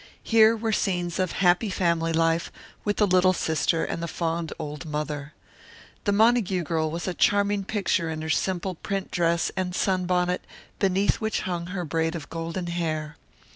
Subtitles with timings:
[0.23, 2.51] Here were scenes of happy family life
[2.83, 5.33] with the little sister and the fond old mother.
[6.05, 10.41] The Montague girl was a charming picture in her simple print dress and sunbonnet
[10.79, 13.15] beneath which hung her braid of golden hair.